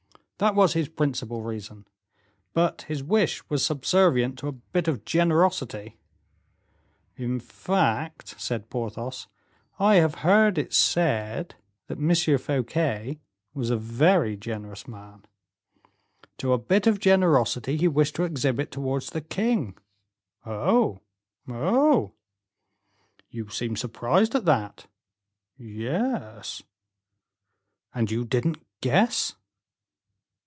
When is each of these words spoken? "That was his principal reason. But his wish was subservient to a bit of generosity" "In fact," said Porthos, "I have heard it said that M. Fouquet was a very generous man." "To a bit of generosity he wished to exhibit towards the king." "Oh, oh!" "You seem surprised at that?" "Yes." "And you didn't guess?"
"That 0.41 0.55
was 0.55 0.73
his 0.73 0.89
principal 0.89 1.43
reason. 1.43 1.85
But 2.53 2.81
his 2.87 3.03
wish 3.03 3.47
was 3.47 3.63
subservient 3.63 4.39
to 4.39 4.47
a 4.47 4.51
bit 4.51 4.87
of 4.87 5.05
generosity" 5.05 5.97
"In 7.15 7.39
fact," 7.39 8.41
said 8.41 8.71
Porthos, 8.71 9.27
"I 9.77 9.97
have 9.97 10.15
heard 10.25 10.57
it 10.57 10.73
said 10.73 11.53
that 11.85 11.99
M. 11.99 12.37
Fouquet 12.39 13.19
was 13.53 13.69
a 13.69 13.77
very 13.77 14.35
generous 14.35 14.87
man." 14.87 15.25
"To 16.39 16.53
a 16.53 16.57
bit 16.57 16.87
of 16.87 16.99
generosity 16.99 17.77
he 17.77 17.87
wished 17.87 18.15
to 18.15 18.23
exhibit 18.23 18.71
towards 18.71 19.11
the 19.11 19.21
king." 19.21 19.77
"Oh, 20.43 21.01
oh!" 21.47 22.13
"You 23.29 23.47
seem 23.49 23.75
surprised 23.75 24.33
at 24.33 24.45
that?" 24.45 24.87
"Yes." 25.55 26.63
"And 27.93 28.09
you 28.09 28.25
didn't 28.25 28.65
guess?" 28.81 29.35